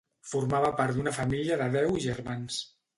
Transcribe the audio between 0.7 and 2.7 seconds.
part d'una família de deu germans.